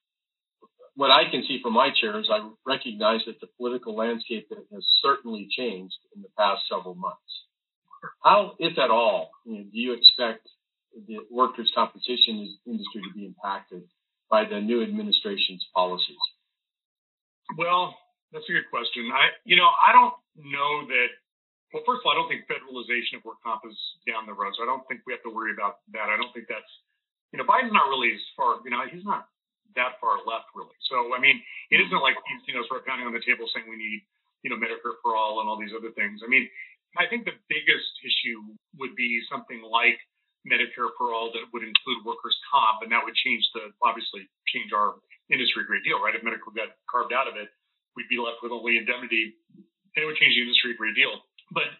[0.94, 4.84] what I can see from my chair is I recognize that the political landscape has
[5.02, 7.18] certainly changed in the past several months.
[8.22, 10.48] How, if at all, you know, do you expect
[11.06, 13.84] the workers' compensation industry to be impacted
[14.30, 16.16] by the new administration's policies?
[17.58, 17.96] Well,
[18.32, 19.10] that's a good question.
[19.12, 21.08] I, you know, I don't know that.
[21.70, 24.58] Well, first of all, I don't think federalization of work comp is down the road,
[24.58, 26.10] so I don't think we have to worry about that.
[26.10, 26.72] I don't think that's,
[27.30, 28.58] you know, Biden's not really as far.
[28.66, 29.30] You know, he's not
[29.78, 30.74] that far left, really.
[30.90, 31.38] So, I mean,
[31.70, 31.86] it mm-hmm.
[31.86, 34.02] isn't like he's, you know, sort of pounding on the table saying we need,
[34.42, 36.26] you know, Medicare for all and all these other things.
[36.26, 36.50] I mean,
[36.98, 40.02] I think the biggest issue would be something like
[40.42, 44.74] Medicare for all that would include workers' comp, and that would change the, obviously, change
[44.74, 44.98] our
[45.30, 46.18] industry a great deal, right?
[46.18, 47.46] If medical got carved out of it,
[47.94, 51.14] we'd be left with only indemnity, and it would change the industry a great deal.
[51.50, 51.70] But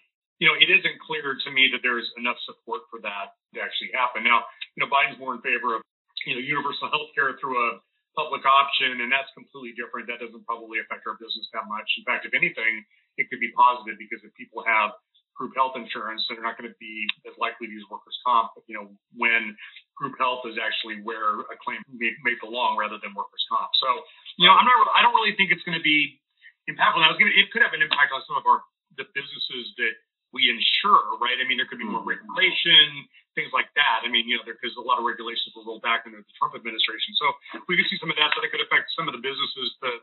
[0.41, 3.93] you know, it isn't clear to me that there's enough support for that to actually
[3.93, 4.25] happen.
[4.25, 5.85] Now, you know, Biden's more in favor of
[6.27, 7.81] you know, universal health care through a
[8.17, 10.11] public option, and that's completely different.
[10.11, 11.87] That doesn't probably affect our business that much.
[11.97, 12.85] In fact, if anything,
[13.17, 14.97] it could be positive because if people have
[15.39, 18.77] group health insurance, they're not going to be as likely to use workers' comp, you
[18.77, 19.57] know, when
[19.97, 23.73] group health is actually where a claim may, may belong rather than workers' comp.
[23.81, 23.89] So,
[24.37, 26.21] you know, I'm not, I don't really think it's going to be
[26.69, 27.01] impactful.
[27.01, 28.61] Now, it's going to, it could have an impact on some of our,
[28.99, 29.95] the businesses that
[30.31, 31.35] we insure, right?
[31.39, 32.23] I mean, there could be more Mm-hmm.
[32.23, 32.87] regulation,
[33.35, 34.03] things like that.
[34.07, 36.55] I mean, you know, because a lot of regulations were rolled back under the Trump
[36.55, 37.15] administration.
[37.19, 37.27] So
[37.67, 38.31] we could see some of that.
[38.35, 39.99] So that could affect some of the businesses that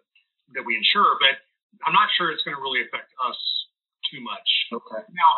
[0.56, 1.36] that we insure, but
[1.84, 3.36] I'm not sure it's going to really affect us
[4.08, 4.48] too much.
[4.72, 5.04] Okay.
[5.12, 5.32] Now,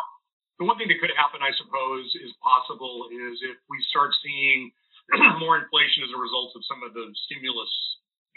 [0.62, 4.70] the one thing that could happen, I suppose, is possible is if we start seeing
[5.42, 7.72] more inflation as a result of some of the stimulus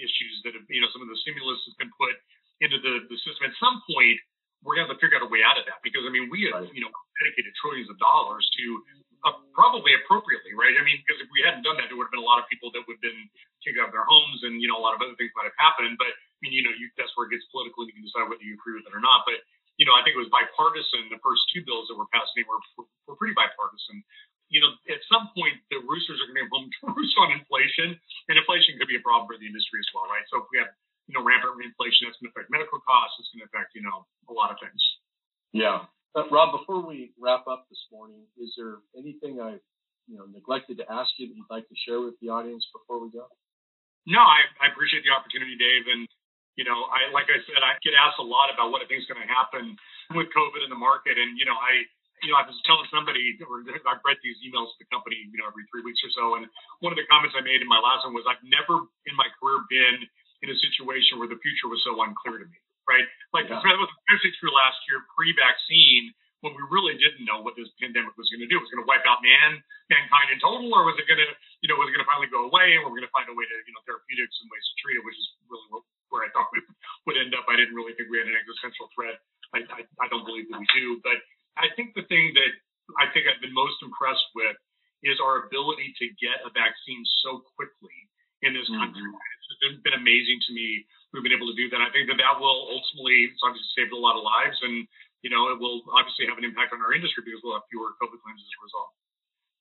[0.02, 2.18] issues that have, you know, some of the stimulus has been put
[2.66, 3.46] into the, the system.
[3.46, 4.18] At some point,
[4.64, 6.32] we're going to have to figure out a way out of that because, I mean,
[6.32, 6.72] we have, Right.
[6.74, 8.64] you know, dedicated trillions of dollars to
[9.24, 10.76] uh, probably appropriately, right?
[10.76, 12.48] I mean, because if we hadn't done that, there would have been a lot of
[12.52, 13.24] people that would have been
[13.64, 15.56] kicked out of their homes and, you know, a lot of other things might have
[15.56, 15.96] happened.
[15.96, 18.28] But, I mean, you know, you, that's where it gets political and you can decide
[18.28, 19.24] whether you agree with it or not.
[19.24, 19.40] But,
[19.80, 21.08] you know, I think it was bipartisan.
[21.08, 24.04] The first two bills that were passed were, were, were pretty bipartisan.
[24.52, 27.32] You know, at some point, the roosters are going to be home to roost on
[27.34, 27.96] inflation,
[28.28, 30.22] and inflation could be a problem for the industry as well, right?
[30.30, 30.70] So if we have,
[31.08, 33.20] you know, rampant inflation, that's going to affect medical costs.
[33.20, 34.80] It's going to affect, you know, a lot of things.
[35.52, 35.86] Yeah.
[36.16, 39.58] Uh, Rob, before we wrap up this morning, is there anything I,
[40.08, 43.02] you know, neglected to ask you that you'd like to share with the audience before
[43.02, 43.26] we go?
[44.06, 45.88] No, I, I appreciate the opportunity, Dave.
[45.90, 46.06] And,
[46.54, 49.02] you know, I, like I said, I get asked a lot about what I think
[49.02, 49.74] is going to happen
[50.14, 51.18] with COVID in the market.
[51.18, 51.88] And, you know, I,
[52.22, 55.40] you know, I was telling somebody, or I've read these emails to the company, you
[55.40, 56.40] know, every three weeks or so.
[56.40, 56.48] And
[56.80, 59.28] one of the comments I made in my last one was, I've never in my
[59.42, 60.08] career been
[60.44, 63.08] in a situation where the future was so unclear to me, right?
[63.32, 63.64] Like Yeah.
[63.64, 66.12] that was especially true last year, pre-vaccine,
[66.44, 68.60] when we really didn't know what this pandemic was going to do.
[68.60, 71.30] Was it going to wipe out man, mankind in total, or was it going to,
[71.64, 73.36] you know, was it going to finally go away, and we're going to find a
[73.36, 76.28] way to, you know, therapeutics and ways to treat it, which is really what, where
[76.28, 76.60] I thought we
[77.08, 77.48] would end up.
[77.48, 79.24] I didn't really think we had an existential threat.
[79.56, 81.16] I, I, I don't believe that we do, but
[81.56, 82.52] I think the thing that
[83.00, 84.60] I think I've been most impressed with
[85.08, 87.96] is our ability to get a vaccine so quickly
[88.44, 88.84] in this Mhm.
[88.84, 89.08] country.
[90.04, 90.84] Amazing to me.
[91.16, 91.80] We've been able to do that.
[91.80, 94.84] I think that that will ultimately, it's obviously saved a lot of lives, and
[95.24, 97.96] you know, it will obviously have an impact on our industry because we'll have fewer
[97.96, 98.92] COVID claims as a result.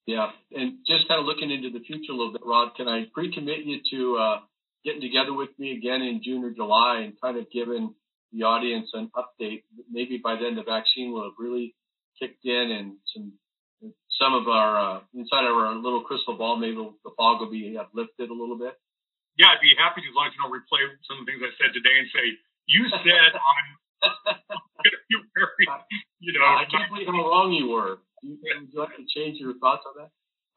[0.06, 0.28] Yeah.
[0.50, 2.74] And just kind of looking into the future a little bit, Rod.
[2.74, 4.38] can I pre-commit you to uh,
[4.84, 7.94] getting together with me again in June or July and kind of giving
[8.34, 9.62] the audience an update?
[9.90, 11.74] Maybe by then the vaccine will have really
[12.18, 13.32] kicked in and some
[14.20, 17.76] some of our uh, inside of our little crystal ball, maybe the fog will be
[17.78, 18.78] uplifted a little bit.
[19.40, 21.40] Yeah, I'd be happy to, as long as you don't replay some of the things
[21.40, 22.26] I said today and say,
[22.68, 23.64] you said on,
[25.08, 25.64] you very,
[26.20, 28.02] you know, I can't believe how wrong you were.
[28.22, 30.10] You, would you like to change your thoughts on that?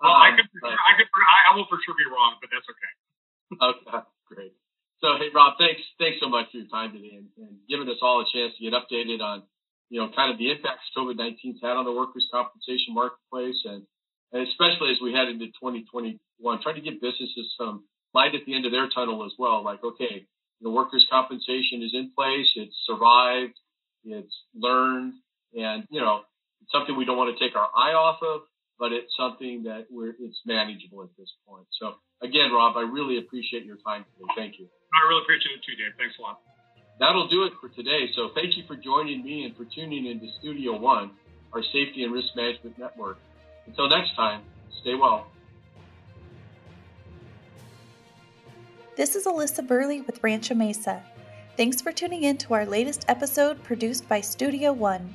[0.04, 2.50] well, I Um, could, but- I could, I, I will for sure be wrong, but
[2.52, 2.92] that's okay.
[3.56, 4.54] Okay, great.
[5.00, 8.00] So, hey, Rob, thanks, thanks so much for your time today and, and giving us
[8.02, 9.44] all a chance to get updated on,
[9.90, 13.86] you know, kind of the impacts COVID-19's had on the workers' compensation marketplace, and,
[14.34, 16.18] and especially as we head into 2021,
[16.64, 19.64] trying to give businesses some light at the end of their tunnel as well.
[19.64, 20.26] Like, okay,
[20.62, 23.60] the workers' compensation is in place, it's survived,
[24.06, 25.14] it's learned,
[25.54, 26.24] and you know,
[26.64, 28.48] it's something we don't want to take our eye off of,
[28.80, 31.68] but it's something that we're it's manageable at this point.
[31.80, 34.32] So again, Rob, I really appreciate your time today.
[34.36, 34.66] Thank you.
[34.96, 35.94] I really appreciate it too, Dave.
[36.00, 36.40] Thanks a lot.
[37.00, 38.08] That'll do it for today.
[38.16, 41.12] So thank you for joining me and for tuning into Studio One,
[41.52, 43.18] our safety and risk management network.
[43.68, 44.44] Until next time,
[44.82, 45.28] stay well.
[48.96, 51.04] This is Alyssa Burley with Rancho Mesa.
[51.58, 55.14] Thanks for tuning in to our latest episode produced by Studio One.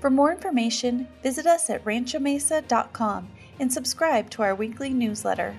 [0.00, 3.28] For more information, visit us at ranchomesa.com
[3.60, 5.54] and subscribe to our weekly newsletter.